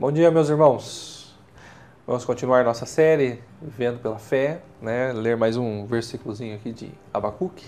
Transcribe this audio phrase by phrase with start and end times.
[0.00, 1.36] Bom dia, meus irmãos.
[2.06, 5.12] Vamos continuar nossa série Vivendo pela Fé, né?
[5.12, 7.66] Ler mais um versículozinho aqui de Abacuque.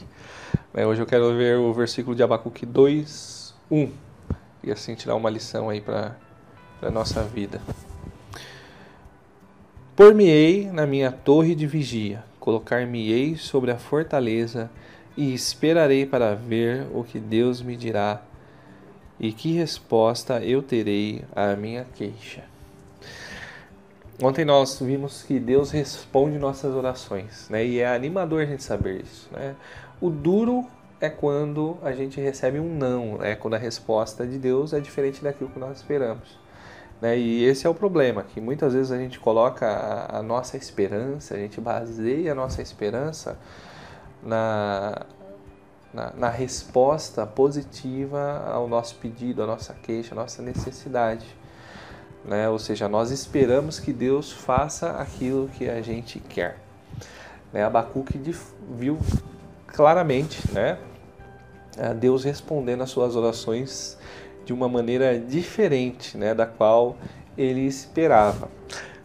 [0.72, 0.86] Né?
[0.86, 3.90] Hoje eu quero ver o versículo de Abacuque 2, 1
[4.64, 6.16] e assim tirar uma lição aí para
[6.80, 7.60] a nossa vida.
[9.94, 14.70] Por-me-ei na minha torre de vigia, colocar-me-ei sobre a fortaleza
[15.18, 18.22] e esperarei para ver o que Deus me dirá
[19.18, 22.44] e que resposta eu terei à minha queixa.
[24.22, 27.64] Ontem nós vimos que Deus responde nossas orações, né?
[27.64, 29.56] E é animador a gente saber isso, né?
[30.00, 30.66] O duro
[31.00, 35.22] é quando a gente recebe um não, é quando a resposta de Deus é diferente
[35.22, 36.38] daquilo que nós esperamos.
[37.00, 37.18] Né?
[37.18, 41.34] E esse é o problema, que muitas vezes a gente coloca a, a nossa esperança,
[41.34, 43.36] a gente baseia a nossa esperança
[44.22, 45.04] na,
[45.92, 51.26] na, na, resposta positiva ao nosso pedido, à nossa queixa, à nossa necessidade.
[52.24, 52.48] Né?
[52.48, 56.58] Ou seja, nós esperamos que Deus faça aquilo que a gente quer.
[57.52, 57.64] Né?
[57.64, 58.18] Abacuque
[58.70, 58.98] viu
[59.66, 60.78] claramente né?
[61.98, 63.98] Deus respondendo às suas orações
[64.44, 66.34] de uma maneira diferente né?
[66.34, 66.96] da qual
[67.36, 68.48] ele esperava.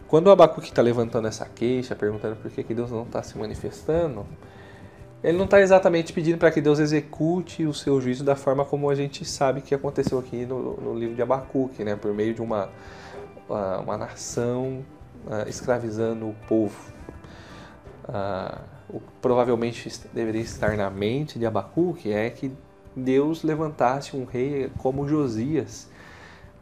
[0.06, 3.36] Quando o Abacuque está levantando essa queixa, perguntando por que, que Deus não está se
[3.36, 4.26] manifestando,
[5.22, 8.88] ele não está exatamente pedindo para que Deus execute o seu juízo da forma como
[8.88, 11.96] a gente sabe que aconteceu aqui no, no livro de Abacuque, né?
[11.96, 12.70] por meio de uma,
[13.82, 14.84] uma, nação
[15.26, 16.78] uh, escravizando o povo.
[18.08, 18.60] Uh,
[18.90, 22.52] o que provavelmente deveria estar na mente de Abacuque é que
[22.94, 25.88] Deus levantasse um rei como Josias,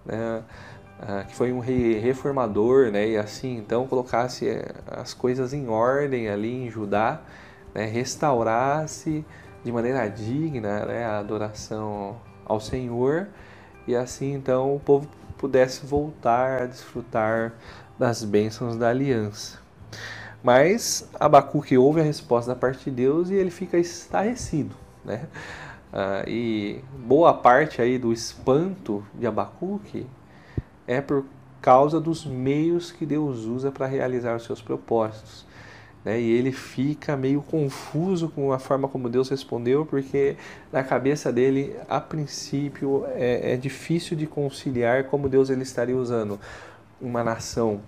[0.04, 0.42] né?
[0.98, 3.06] Uh, que foi um rei reformador, né?
[3.06, 7.20] e assim então colocasse eh, as coisas em ordem ali em Judá
[7.76, 9.22] né, restaurasse
[9.62, 13.28] de maneira digna né, a adoração ao Senhor
[13.86, 17.52] e assim então o povo pudesse voltar a desfrutar
[17.98, 19.58] das bênçãos da aliança.
[20.42, 24.74] Mas Abacuque ouve a resposta da parte de Deus e ele fica estarrecido.
[25.04, 25.26] Né?
[25.92, 30.06] Ah, e boa parte aí do espanto de Abacuque
[30.86, 31.26] é por
[31.60, 35.44] causa dos meios que Deus usa para realizar os seus propósitos.
[36.06, 36.20] Né?
[36.20, 40.36] E ele fica meio confuso com a forma como Deus respondeu, porque
[40.70, 46.38] na cabeça dele, a princípio, é, é difícil de conciliar como Deus ele estaria usando
[47.00, 47.80] uma nação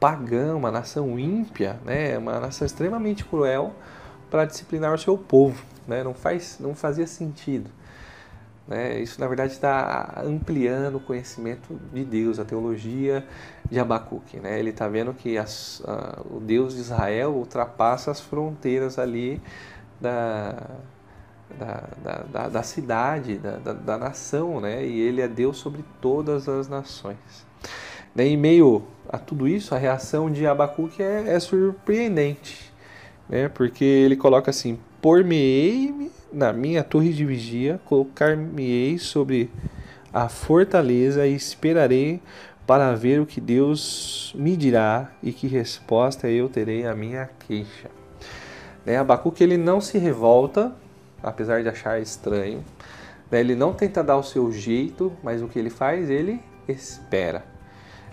[0.00, 2.16] pagã, uma nação ímpia, né?
[2.16, 3.74] uma nação extremamente cruel
[4.30, 5.62] para disciplinar o seu povo.
[5.86, 6.02] Né?
[6.02, 7.68] Não, faz, não fazia sentido.
[8.66, 9.00] Né?
[9.00, 13.24] Isso, na verdade, está ampliando o conhecimento de Deus, a teologia
[13.70, 14.38] de Abacuque.
[14.38, 14.58] Né?
[14.58, 15.82] Ele está vendo que as,
[16.30, 19.40] o Deus de Israel ultrapassa as fronteiras ali
[20.00, 20.56] da,
[21.58, 24.84] da, da, da, da cidade, da, da, da, nação, né?
[24.84, 27.46] e ele é Deus sobre todas as nações.
[28.14, 28.26] Né?
[28.26, 32.72] Em meio a tudo isso, a reação de Abacuque é, é surpreendente,
[33.28, 33.48] né?
[33.48, 39.50] porque ele coloca assim: Por-me-ei na minha torre de vigia, colocar-me-ei sobre
[40.12, 42.20] a fortaleza e esperarei
[42.66, 47.90] para ver o que Deus me dirá e que resposta eu terei à minha queixa.
[48.84, 48.98] Né?
[48.98, 50.74] Abacuque ele não se revolta,
[51.22, 52.62] apesar de achar estranho.
[53.30, 53.40] Né?
[53.40, 56.10] Ele não tenta dar o seu jeito, mas o que ele faz?
[56.10, 57.46] Ele espera.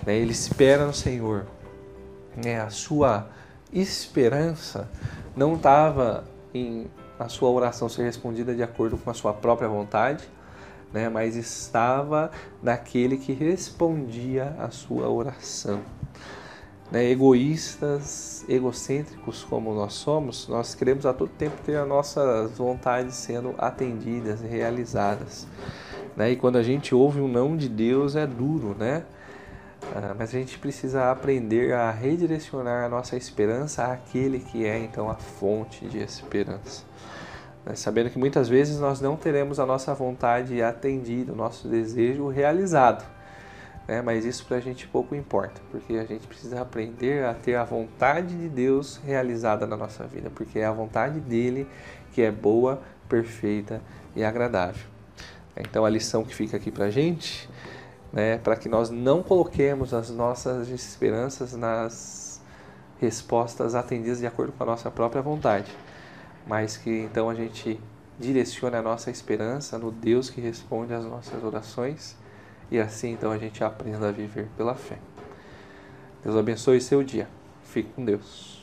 [0.05, 0.15] Né?
[0.15, 1.45] Ele espera no Senhor.
[2.41, 2.61] Né?
[2.61, 3.27] A sua
[3.73, 4.89] esperança
[5.35, 6.23] não estava
[6.53, 6.87] em
[7.17, 10.23] a sua oração ser respondida de acordo com a sua própria vontade,
[10.91, 11.09] né?
[11.09, 12.31] mas estava
[12.61, 15.81] naquele que respondia a sua oração.
[16.91, 17.09] Né?
[17.09, 23.55] Egoístas, egocêntricos como nós somos, nós queremos a todo tempo ter as nossas vontades sendo
[23.57, 25.47] atendidas realizadas.
[26.15, 26.31] Né?
[26.31, 29.03] E quando a gente ouve um não de Deus é duro, né?
[29.95, 35.09] Ah, mas a gente precisa aprender a redirecionar a nossa esperança àquele que é então
[35.09, 36.83] a fonte de esperança.
[37.65, 37.75] Né?
[37.75, 43.05] Sabendo que muitas vezes nós não teremos a nossa vontade atendida, o nosso desejo realizado.
[43.87, 44.01] Né?
[44.01, 47.63] Mas isso para a gente pouco importa, porque a gente precisa aprender a ter a
[47.63, 51.67] vontade de Deus realizada na nossa vida, porque é a vontade dele
[52.13, 53.81] que é boa, perfeita
[54.15, 54.85] e agradável.
[55.55, 57.47] Então a lição que fica aqui para a gente
[58.13, 62.39] né, para que nós não coloquemos as nossas esperanças nas
[63.01, 65.75] respostas atendidas de acordo com a nossa própria vontade,
[66.47, 67.79] mas que então a gente
[68.19, 72.15] direcione a nossa esperança no Deus que responde às nossas orações
[72.69, 74.99] e assim então a gente aprenda a viver pela fé.
[76.23, 77.27] Deus abençoe seu dia.
[77.63, 78.62] Fique com Deus.